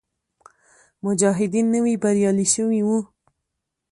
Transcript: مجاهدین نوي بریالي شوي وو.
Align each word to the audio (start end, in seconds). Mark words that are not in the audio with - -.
مجاهدین 1.05 1.65
نوي 1.75 1.93
بریالي 2.03 2.45
شوي 2.53 2.81
وو. 2.87 2.99